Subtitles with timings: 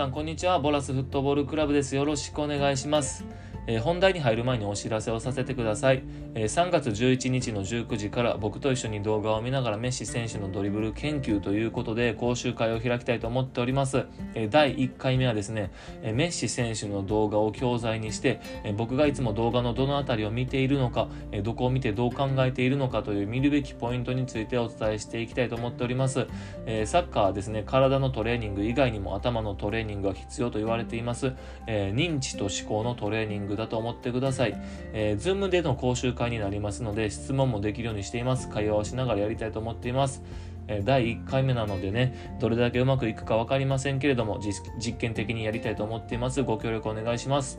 [0.00, 0.58] さんこんにちは。
[0.58, 1.94] ボラスフットボールクラブです。
[1.94, 3.22] よろしくお願いします。
[3.66, 6.02] えー、本題に入る前にお知らせをさせてください、
[6.34, 15.70] えー、3月11日の19時から僕と一緒に動画を見ながらメッシ選手のドリブル研究ということで講習会を開きたいと思っております、えー、第1回目はですね、
[16.02, 26.26] えメッシ選手の動画を教材にして、え僕がいつも動画のどの辺りを見ているのか、えどこを見てどう考えているのかという見るべきポイントについてお伝えしていきたいと思っております、
[26.66, 31.32] えサッカーはですね体のトレーニング以外にも頭のトレーニングが必要と言われています、
[31.66, 34.60] え認知と思考のトレーニングだと思ってください。
[34.92, 38.48] えー、Zoom での講習会になりますので、質問もできるようにしています。
[38.48, 40.22] 会話をしながらやりたいと思っています。
[40.68, 44.40] え第1回目なのでね、どれだけうまくいくか分かりませんけれども、
[44.78, 46.42] 実験的にやりたいと思っています。
[46.42, 47.58] ご協力お願いします。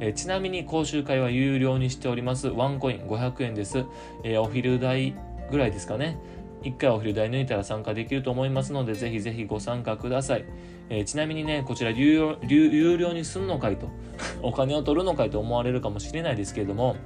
[0.00, 2.48] えちなみに講習会は有料にしております。
[2.48, 3.84] ワンコイン500円です。
[4.24, 5.14] えお昼代
[5.50, 6.18] ぐらいですかね。
[6.62, 10.44] 1回お昼代抜いたら参加できると思いますので、ぜひぜひご参加ください。
[10.90, 13.88] えー、ちなみにね、こちら有料有料にすんのかいと、
[14.42, 16.96] お金を取るのかいと思われるかもしれないですけれども、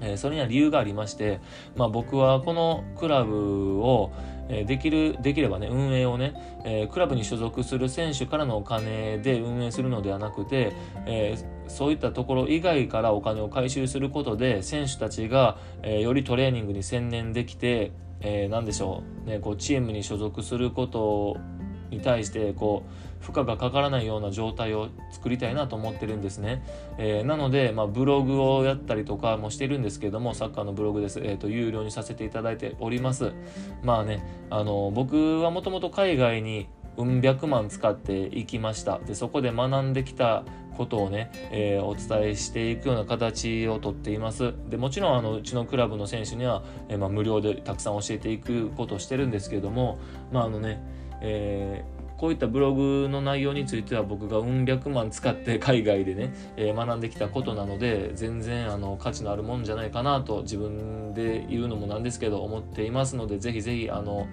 [0.00, 1.40] え、それには理由がありまして、
[1.74, 4.12] まあ、僕はこのクラブを、
[4.48, 10.72] え、できるできればね運営をね、え、クラブに所属する選手からのお金で運営するのではなくて、
[11.06, 21.36] えそういったところ以外からお金を回収することで選手たちが、えよりトレーニングに専念できて、えー、何でしょう,、ね、こうチームに所属すること
[21.90, 22.84] に対してこ
[23.22, 26.62] う負荷がかからないような状態を作りたいなと思ってるんですね、
[26.98, 33.32] えー、なので、まあ、ブログをやったりとかもしてるんですけどもサッカーのブログです、えーと、有料にさせていただいております。
[33.82, 38.98] まあねあの僕はもともと海外にうん百万使っていきました。
[39.00, 40.44] でそこで学んできた
[40.76, 44.54] ことをね、えー、お伝えしていくような形をとっています。
[44.68, 49.98] でもちろんあのうちのクラブの選手には、えー、まあ、無料でたくさん教えていくことをしてるんですけども
[50.32, 50.80] まああのね、
[51.20, 64.26] えーこういったブログの内容については僕がうん百万使って海外でね、えー、学んできたことなので全然あの価値のあるもんじゃないかなと自分で言うのもなんですけど思っていますので是非是非あの、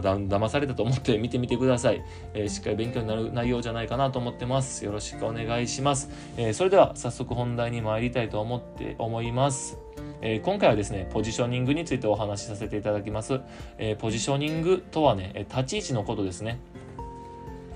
[0.00, 2.02] だ騙されたと思って見てみてください、
[2.34, 9.78] えー、しっかり勉強になる内容じゃないかなと思ってますよろしくお願いします、えー、それでは早速本題に参りたいと思って思います
[10.20, 13.40] えー、今回はですね、ポジショニングについてお話しさせていただきます。
[13.78, 16.58] えー、ポジショニングとはね、立ち位置のことですね。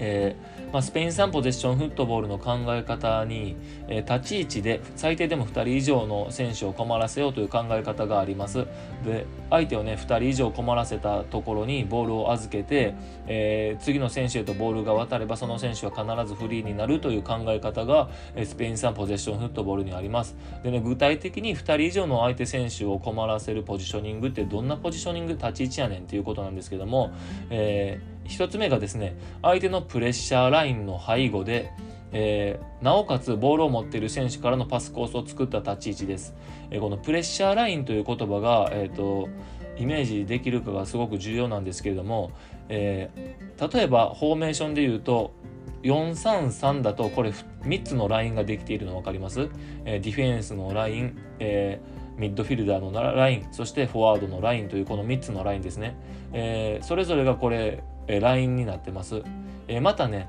[0.03, 8.67] えー、まあ、スペイン産ポゼッションフットボールの考え方に、えー、立ち位置で最低でも2人以上の選手を困らせようという考え方があります。
[9.05, 12.95] で相手をね2人以上困らせたところにボールを預けて、
[13.29, 20.35] えー、次の選手へとボールが渡ればその選手は必ずフリーになるという考え方が、えスペイン産ポゼッションフットボールにあります。
[20.65, 27.13] でね具体的に2人以上の相手選手を困らせるポジショニングってどんなポジショニング立ち位置やねんっていうことなんですけども、
[27.51, 31.73] えー1つ目がですね相手のプレッシャーラインの背後で、
[32.13, 36.35] えー、なおかつボールを持っている選手からのパスコースを作った立ち位置です、
[36.71, 39.29] えー、このプレッシャーラインという言葉が、えーと、
[39.77, 42.31] イメージできるかがすごく重要なんですけれども、
[42.69, 45.35] えー、例えばフォーメーションで言うと
[45.83, 49.49] 433だとこれ3つのラインができているの分かります、
[49.85, 55.97] えディフェンスのライン、えーミッドフィルダーのラインそしてフォワードのラインというこの3つのラインですね、
[56.33, 59.23] えー、それぞれがこれ、えー、ラインになってます、
[59.69, 60.29] えー、またね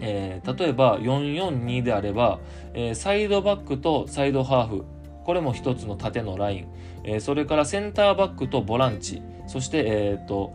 [0.00, 2.38] えー、例えば442であれば、
[2.72, 4.84] えー、サイドバックとサイドハーフ
[5.24, 6.68] これも一つの縦のライン、
[7.02, 9.22] えー、それからセンターバックとボランチ。
[9.48, 10.54] そして、えーと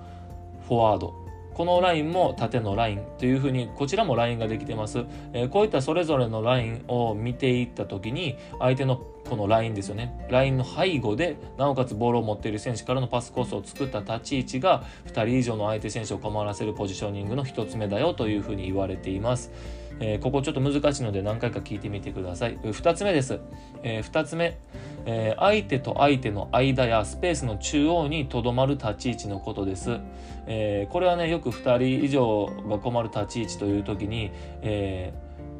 [0.67, 1.22] フォワード。
[1.53, 8.97] このラインも縦のラインというふうにこちらもラインができてます、えー、こういったそれぞれのラインを見ていった時に相手の
[9.29, 10.13] このラインですよね。
[10.29, 19.51] ラインの背後でなおかつボールを持っている選手からのパスコースを作った立ち位置が2人以上の相手選手を困らせるポジショニングの1つ目だよというふうに言われています、
[19.99, 22.57] えー、ここちょっと難しいので何回か聞いてみてください。
[22.59, 23.39] 2つ目です、
[23.83, 24.57] えー、2つ目。
[25.05, 29.99] えー、相手と相手の間やスペースの中央にとどまる立ち位置のことです。
[30.47, 34.31] え、これはねよく2人以上が困る立ち位置という時に、
[34.61, 35.13] え、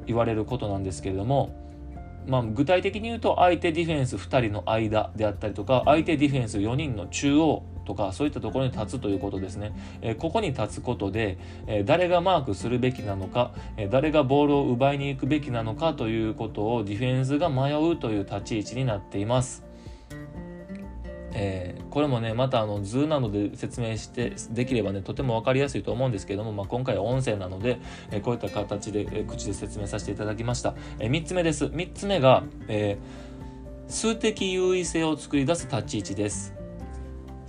[0.05, 1.49] 言われることなんですけれども、
[2.27, 11.37] まあ、具体的に言うと相手ディフェンス2人の間であったりとか相手ディフェンス4人の中央とかそういったところに立つということですね、え、ここに立つことで、
[11.67, 19.63] え、誰がマークするべきなのか、え、誰がボールを奪いに行くべきなのかということをディフェンスが迷うという立ち位置になっています。
[21.35, 27.79] えー、これもねまたあの図などで説明してできればねとても分かりやすいと思うんですけども、まあ、今回は音声なので、
[28.11, 31.65] えー、こういった形で、えー、口で説明させていただきました、え、3つ目です。
[31.65, 32.97] 3つ目が、え、
[33.87, 36.62] 数的優位性を作り出す立ち位置です。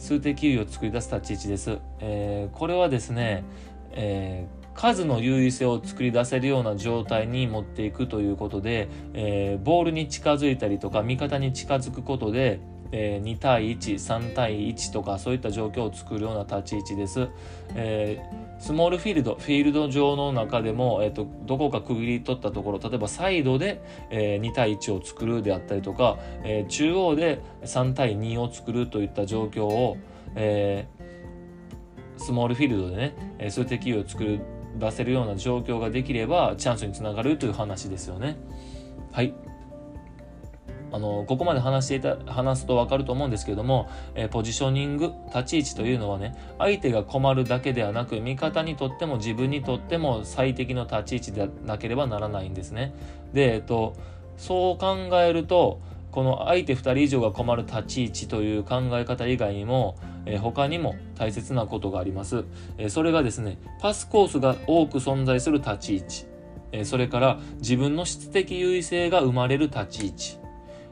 [0.05, 3.45] 数的優位を作り出す立ち位置です、えー、これはですね、
[3.93, 12.59] えー数の優位性を作り出せるような状態に持っていくということで、えー、ボールに近づいたりとか味方に近づくことで、
[12.91, 17.29] えー、2対13対1とかそういった状況を作るような立ち位置です。
[17.77, 29.97] えー、スモールフィールドフィールド上の中でも、えーと、どこか区切り取ったところ例えばサイドで、えー、2対1を作るであったりとか、えー、中央で3対2を作るといった状況を、
[30.35, 34.41] えー、スモールフィールドでね、え数的優位を作る
[34.79, 38.37] 出せるような状況ができればチャンスにつながるという話ですよね。
[39.13, 39.35] はい
[40.95, 52.95] あのここまで話していた話すと分かると思うんですけれども、えー、ポジショニング立ち位置というのはね相手が困るだけではなく味方にとっても自分にとっても最適の立ち位置でなければならないんですね。
[53.33, 53.95] で、えっと、
[54.37, 55.81] そう考えると
[56.13, 62.45] この相手2人以上が困る立ち位置という考え方以外にも、えー、他にも大切なことがあります、
[62.79, 66.27] えー、それがですねパスコースが多く存在する立ち位置、
[66.71, 70.44] えー、それから自分の質的優位性が生まれる立ち位置。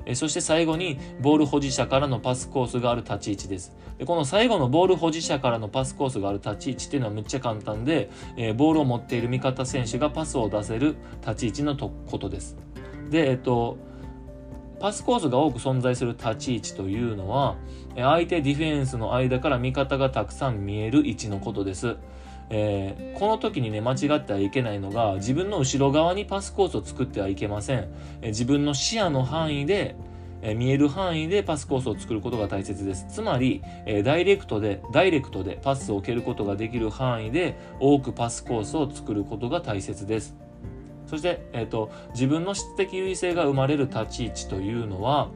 [0.07, 3.77] えそして最後にボール保持者からのパスコースがある立ち位置です。
[3.99, 12.57] でこの最後のボール保持者からのパスコースがある立ち位置っていうのはめっちゃ簡単で、え、ボールを持っている味方選手がパスを出せる立ち位置のとことです。
[13.11, 13.77] で、えっと、
[14.81, 17.57] パスコースが多く存在する立ち位置というのは、
[17.95, 21.97] 相手ディフェンスの間から味方がたくさん見える位置のことです。
[22.55, 27.89] えー、この時にね間違ってはいけないのが自分の後ろ側にパスコースを作ってはいけません、
[28.21, 29.97] えー、自分の視野の範囲で、
[30.43, 33.07] えー、見える範囲でパスコースを作ることが大切です。
[33.09, 40.37] つまり、えダイレクトでダイレクトでパスを蹴ることができる範囲で多くパスコースを作ることが大切です。
[41.07, 45.31] そして、えーと、自分の質的優位性が生まれる立ち位置というのは、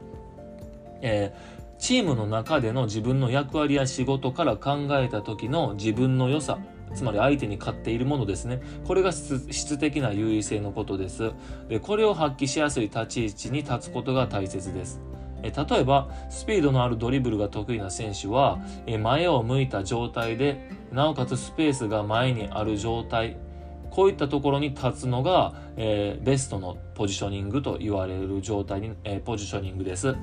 [1.01, 1.33] え
[1.79, 6.59] チームの中での自分の役割や仕事から考えた時の自分の良さ。
[6.97, 8.59] つまり相手に勝っているものですね。
[8.85, 11.31] これが質的な優位性のことです。
[11.69, 14.99] で、これを発揮しやすい立ち位置に立つことが大切です。
[15.43, 23.37] え例えば、スピードのあるドリブルが得意な選手は、え前を向いた状態で、なおかつスペースが前にある状態、
[23.91, 30.15] こういったところに立つのが、えー、ベストのポジショニングと言われる状態に、えー、ポジショニングです。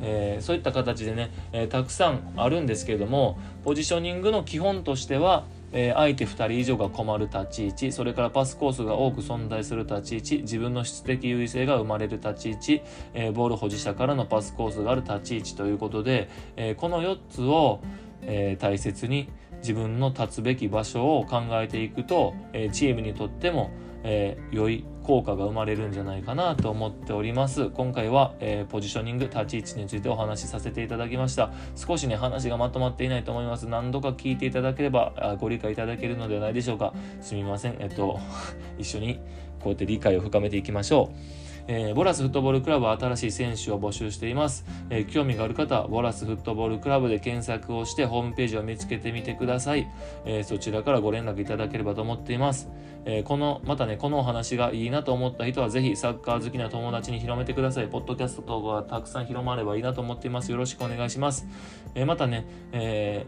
[0.00, 12.82] えー、そういった形でね、えたくさんあるんですけれども、ポジショニングの基本としては、えー、相手2人以上が困る立ち位置それからパスコースが多く存在する立ち位置自分の質的優位性が生まれる立ち位置、
[13.14, 17.80] えー、ボール保持者からのパスコースがある立ち位置ということで、えー、この4つを、
[18.22, 19.28] え大切に
[19.58, 23.70] 自分の立つべき場所を考えていくと、えチームにとっても、
[24.04, 27.70] えー、良い効果が生まれるんじゃないかなと思っております。
[27.70, 31.50] 今回は、えー、ポジショニング、立ち位置についてお話しさせていただきました。
[31.76, 33.66] 少しね、話がまとまっていないと思います。
[33.68, 36.92] 何度か聞いていただければご理解いただけるのではないでしょうか。
[37.20, 37.76] すみません。
[37.80, 38.18] えっと、
[38.78, 39.16] 一緒に
[39.60, 41.10] こうやって理解を深めていきましょ
[41.44, 41.47] う。
[41.68, 49.88] えー、ボラスフットボールクラブは新しい選手を募集しています、えー、興味がある方はボラスフットボールクラブで検索をしてホームページを見つけてみてください、
[50.24, 52.68] えー、そちらからご連絡いただければと思っています、
[53.04, 57.88] えこのまたねこのお話がいいなと思った人はぜひサッカー好きな友達に広めてください。
[57.88, 60.50] ポッドキャストがたくさん広まればいいなと思っています。
[60.50, 61.46] よろしくお願いします、
[61.94, 63.26] えまたね、え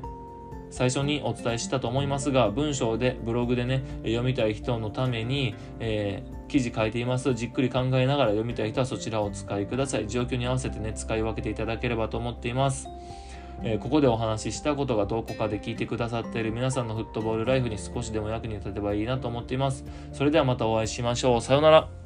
[0.70, 12.88] 最初にお伝えしたと思いますが文章でブログでね読みたい人のために、えー、記事書いていますじっくり考えながら読みたい人はそちらをお使いください状況に合わせてね使い分けていただければと思っています
[13.62, 19.84] えー、ここでお話ししたことがどこかで聞いてくださっている皆さんのフットボールライフに少しでも役に立てばいいなと思っています。
[20.12, 21.40] それではまたお会いしましょう。
[21.42, 21.99] さようなら。